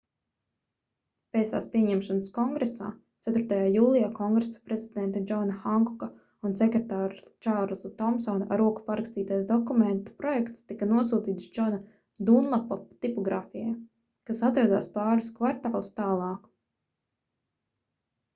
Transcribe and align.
pēc 1.35 1.49
tās 1.55 1.65
pieņemšanas 1.73 2.29
kongresā 2.37 2.87
4. 3.27 3.57
jūlijā 3.73 4.07
kongresa 4.19 4.61
prezidenta 4.69 5.19
džona 5.31 5.57
hankoka 5.65 6.07
un 6.49 6.55
sekretāra 6.61 7.19
čārlza 7.47 7.91
tomsona 7.99 8.47
ar 8.55 8.59
roku 8.63 8.85
parakstītais 8.87 9.45
dokumenta 9.51 10.15
projekts 10.23 10.67
tika 10.71 10.87
nosūtīts 10.93 11.51
džona 11.59 11.81
dunlapa 12.31 12.79
tipogrāfijai 13.05 13.75
kas 14.31 14.41
atradās 14.49 14.89
pāris 14.97 15.29
kvartālus 15.37 15.93
tālāk 16.01 16.49